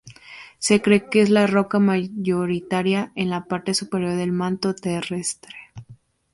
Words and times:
Se 0.57 0.81
cree 0.81 1.09
que 1.11 1.21
es 1.21 1.29
la 1.29 1.45
roca 1.45 1.77
mayoritaria 1.77 3.11
en 3.13 3.29
la 3.29 3.45
parte 3.45 3.75
superior 3.75 4.15
del 4.15 4.31
manto 4.31 4.73
terrestre. 4.73 5.55